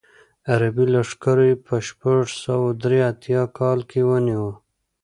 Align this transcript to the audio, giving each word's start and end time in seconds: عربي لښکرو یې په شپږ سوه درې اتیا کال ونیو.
عربي 0.49 0.85
لښکرو 0.93 1.43
یې 1.49 1.55
په 1.65 1.75
شپږ 1.87 2.19
سوه 2.43 2.67
درې 2.83 2.99
اتیا 3.11 3.41
کال 3.57 3.79
ونیو. 4.07 4.47